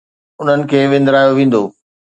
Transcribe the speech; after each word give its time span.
انهن 0.39 0.61
کي 0.69 0.79
وندرايو 0.91 1.31
ويندو 1.35 1.63